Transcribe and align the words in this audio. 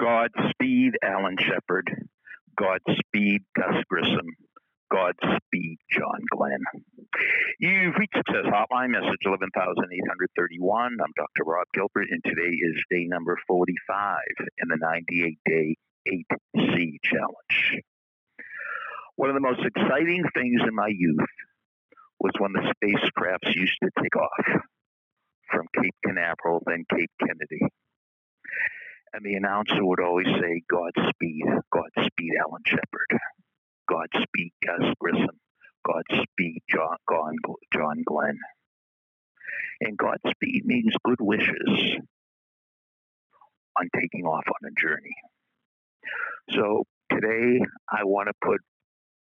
Godspeed, 0.00 0.92
Alan 1.02 1.36
Shepard. 1.40 1.90
Godspeed, 2.56 3.42
Gus 3.56 3.82
Grissom. 3.88 4.28
Godspeed, 4.92 5.78
John 5.90 6.20
Glenn. 6.30 6.62
You've 7.58 7.96
reached 7.96 8.16
Success 8.16 8.46
Hotline, 8.46 8.90
message 8.90 9.26
11831. 9.26 10.98
I'm 11.02 11.12
Dr. 11.16 11.44
Rob 11.44 11.66
Gilbert, 11.74 12.06
and 12.10 12.22
today 12.24 12.54
is 12.54 12.82
day 12.90 13.06
number 13.06 13.36
45 13.48 14.18
in 14.62 14.68
the 14.68 14.78
98 14.80 15.38
day 15.44 15.76
8C 16.06 16.96
challenge. 17.02 17.82
One 19.16 19.30
of 19.30 19.34
the 19.34 19.40
most 19.40 19.60
exciting 19.66 20.22
things 20.32 20.60
in 20.66 20.74
my 20.76 20.88
youth 20.88 21.26
was 22.20 22.32
when 22.38 22.52
the 22.52 22.72
spacecrafts 22.78 23.54
used 23.56 23.76
to 23.82 23.90
take 24.00 24.14
off 24.14 24.62
from 25.50 25.66
Cape 25.74 25.94
Canaveral, 26.06 26.62
then 26.66 26.84
Cape 26.88 27.10
Kennedy. 27.20 27.66
And 29.12 29.24
the 29.24 29.34
announcer 29.34 29.84
would 29.84 30.00
always 30.00 30.26
say, 30.26 30.62
Godspeed, 30.70 31.44
Godspeed, 31.72 32.32
Alan 32.40 32.62
Shepard. 32.66 33.20
Godspeed, 33.88 34.52
Gus 34.64 34.94
Grissom. 35.00 35.40
Godspeed, 35.86 36.62
John, 36.68 36.96
John 37.72 38.02
Glenn. 38.06 38.38
And 39.80 39.96
Godspeed 39.96 40.64
means 40.64 40.94
good 41.04 41.20
wishes 41.20 41.96
on 43.78 43.88
taking 43.94 44.24
off 44.24 44.44
on 44.46 44.68
a 44.68 44.80
journey. 44.80 45.14
So 46.50 46.84
today 47.10 47.64
I 47.88 48.04
want 48.04 48.28
to 48.28 48.34
put 48.44 48.60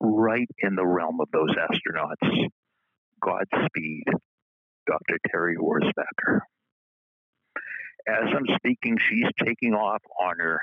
right 0.00 0.48
in 0.58 0.74
the 0.74 0.86
realm 0.86 1.20
of 1.20 1.28
those 1.32 1.50
astronauts 1.50 2.48
Godspeed, 3.22 4.04
Dr. 4.86 5.18
Terry 5.30 5.56
Wurzbacher. 5.56 6.40
As 8.08 8.28
I'm 8.34 8.46
speaking, 8.56 8.98
she's 8.98 9.30
taking 9.44 9.74
off 9.74 10.02
on 10.20 10.38
her 10.38 10.60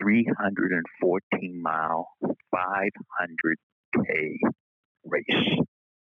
314 0.00 1.62
mile, 1.62 2.08
500K 2.54 4.36
race. 5.04 5.58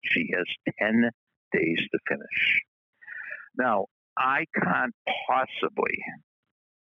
She 0.03 0.31
has 0.35 0.47
10 0.81 1.11
days 1.53 1.79
to 1.93 1.99
finish. 2.09 2.61
Now, 3.57 3.87
I 4.19 4.47
can't 4.55 4.95
possibly 5.29 5.99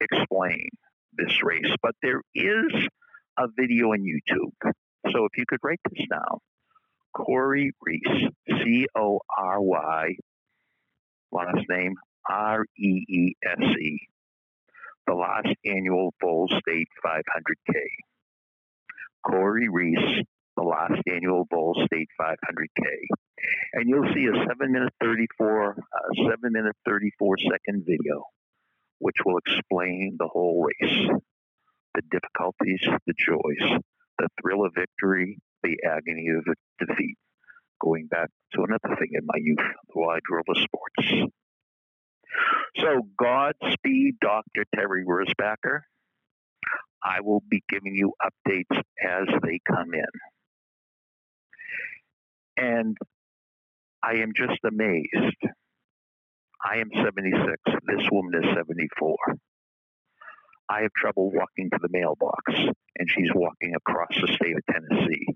explain 0.01 0.69
this 1.15 1.43
race, 1.43 1.75
but 1.83 1.95
there 2.03 2.21
is 2.35 2.73
a 3.39 3.49
video 3.59 3.93
on 3.93 4.01
YouTube. 4.01 4.73
So 5.11 5.25
if 5.25 5.39
you 5.39 5.45
could 5.49 5.61
write 5.63 5.81
this 5.91 6.07
down 6.11 6.39
Cory 7.15 7.73
Reese, 7.81 8.31
C 8.49 8.87
O 8.97 9.21
R 9.39 9.61
Y, 9.61 10.17
last 11.33 11.65
name 11.69 11.95
R 12.29 12.65
E 12.79 13.05
E 13.09 13.35
S 13.45 13.61
E, 13.61 14.01
the 15.07 15.15
last 15.15 15.55
annual 15.65 16.13
Vol 16.21 16.49
State 16.49 16.89
500K. 17.05 17.75
Cory 19.27 19.69
Reese, 19.69 20.25
the 20.57 20.63
last 20.63 21.01
annual 21.11 21.47
Vol 21.51 21.75
State 21.87 22.09
500K. 22.21 22.85
And 23.75 23.89
you'll 23.89 24.13
see 24.15 24.27
a 24.27 24.47
7 24.47 24.73
minute 24.73 24.93
34, 25.03 25.71
uh, 25.71 25.75
7 26.17 26.39
minute 26.45 26.77
34 26.87 27.37
second 27.39 27.85
video, 27.87 28.25
which 28.99 29.17
will 29.25 29.39
explain 29.39 30.17
the 30.19 30.29
whole 30.29 30.67
race 30.67 31.09
the 31.95 32.03
difficulties, 32.11 32.81
the 33.07 33.15
joys, 33.17 33.81
the 34.19 34.29
thrill 34.41 34.65
of 34.65 34.73
victory, 34.75 35.39
the 35.63 35.77
agony 35.89 36.29
of 36.29 36.45
defeat. 36.87 37.17
Going 37.81 38.07
back 38.07 38.29
to 38.55 38.63
another 38.63 38.97
thing 38.99 39.11
in 39.13 39.27
my 39.27 39.39
youth, 39.39 39.59
the 39.59 40.01
wide 40.01 40.23
world 40.31 40.47
of 40.49 40.57
sports. 40.59 41.33
So, 42.85 43.01
Godspeed, 43.17 44.17
Dr. 44.21 44.67
Terry 44.75 45.07
Wurzbacher. 45.07 45.81
I 47.03 47.23
will 47.23 47.43
be 47.49 47.63
giving 47.67 47.95
you 47.95 48.13
updates 48.23 48.77
as 49.03 49.27
they 49.43 49.59
come 49.67 49.95
in. 49.95 50.05
And 52.59 52.97
I 54.03 54.17
am 54.17 54.33
just 54.37 54.61
amazed. 54.67 55.41
I 56.63 56.77
am 56.77 56.91
76. 56.95 57.57
This 57.87 58.07
woman 58.13 58.43
is 58.45 58.55
74. 58.55 59.17
I 60.69 60.83
have 60.83 60.93
trouble 60.95 61.31
walking 61.33 61.71
to 61.71 61.79
the 61.81 61.89
mailbox, 61.91 62.53
and 62.99 63.09
she's 63.09 63.31
walking 63.35 63.75
across 63.75 64.15
the 64.21 64.31
state 64.35 64.57
of 64.57 64.63
Tennessee. 64.71 65.27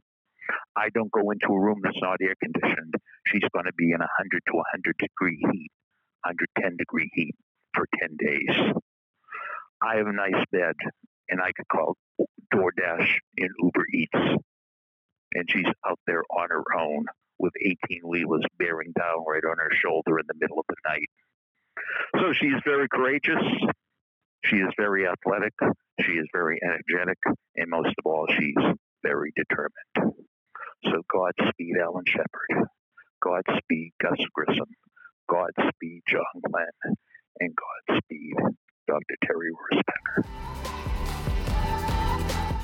I 0.77 0.91
don't 0.91 1.13
go 1.13 1.31
into 1.31 1.49
a 1.49 1.61
room 1.61 1.81
that's 1.83 2.01
not 2.03 2.19
air 2.21 2.35
conditioned. 2.43 2.95
She's 3.27 3.49
going 3.55 3.67
to 3.67 3.73
be 3.73 3.93
in 3.93 4.01
100 4.01 4.43
to 4.47 4.53
100 4.53 4.97
degree 4.99 5.39
heat, 5.51 5.71
110 6.25 6.77
degree 6.77 7.11
heat 7.15 7.35
for 7.75 7.87
10 8.01 8.17
days. 8.19 8.73
I 9.83 9.97
have 9.97 10.07
a 10.07 10.13
nice 10.13 10.45
bed, 10.51 10.75
and 11.29 11.41
I 11.41 11.53
could 11.53 11.69
call 11.69 11.97
DoorDash 12.53 13.09
and 13.39 13.51
Uber 13.63 13.85
Eats. 13.95 14.41
And 15.35 15.49
she's 15.49 15.67
out 15.87 16.01
there 16.07 16.23
on 16.31 16.49
her 16.51 16.65
own 16.77 17.07
with 17.39 17.53
18 17.61 18.01
wheelers 18.05 18.45
bearing 18.59 18.93
down 18.99 19.25
right 19.27 19.45
on 19.45 19.59
her 19.59 19.71
shoulder 19.73 20.19
in 20.19 20.27
the 20.27 20.35
middle 20.41 20.59
of 20.59 20.65
the 20.69 20.77
night. 20.89 21.09
So 22.17 22.33
she's 22.33 22.61
very 22.65 22.89
courageous. 22.89 23.43
She 24.45 24.57
is 24.57 24.73
very 24.77 25.07
athletic. 25.07 25.55
She 26.01 26.13
is 26.13 26.27
very 26.33 26.59
energetic. 26.63 27.19
And 27.57 27.71
most 27.71 27.95
of 27.99 28.07
all, 28.07 28.27
she's 28.29 28.55
very 29.03 29.33
determined. 29.37 30.15
So 30.85 31.03
Godspeed, 31.13 31.77
Alan 31.81 32.05
Shepard. 32.07 32.69
Godspeed, 33.23 33.93
Gus 34.01 34.19
Grissom. 34.33 34.67
Godspeed, 35.29 36.03
John 36.09 36.43
Glenn. 36.51 36.95
And 37.41 37.55
Godspeed, 37.89 38.35
Dr. 38.87 39.17
Terry 39.25 39.51
Wurzbacher. 39.53 40.25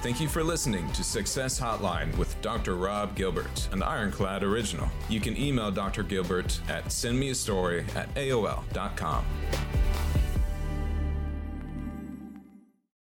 Thank 0.03 0.21
you 0.21 0.29
for 0.29 0.45
listening 0.45 0.91
to 0.93 1.03
Success 1.03 1.59
Hotline 1.59 2.15
with 2.19 2.39
Dr. 2.43 2.77
Rob 2.77 3.15
Gilbert, 3.15 3.71
an 3.73 3.83
Ironclad 3.83 4.43
original. 4.43 4.91
You 5.09 5.19
can 5.19 5.35
email 5.35 5.71
Dr. 5.71 6.03
Gilbert 6.03 6.61
at 6.69 6.85
sendmeastory 6.87 7.85
at 7.97 8.15
AOL.com. 8.15 9.25